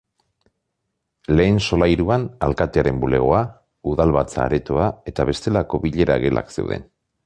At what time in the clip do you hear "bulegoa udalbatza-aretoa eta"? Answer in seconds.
3.05-5.31